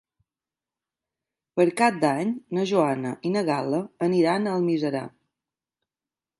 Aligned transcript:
Per 1.59 1.65
Cap 1.83 1.99
d'Any 2.05 2.33
na 2.59 2.65
Joana 2.73 3.13
i 3.31 3.35
na 3.37 3.45
Gal·la 3.53 3.85
aniran 4.11 4.51
a 4.53 4.59
Almiserà. 4.61 5.07